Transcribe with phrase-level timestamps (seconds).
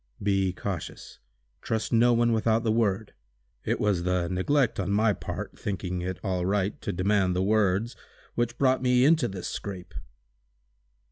[0.23, 1.19] "Be cautious.
[1.61, 3.13] Trust no one without the word.
[3.63, 7.95] It was the neglect on my part, thinking it all right, to demand the 'words,'
[8.33, 9.93] which brought me into this scrape!"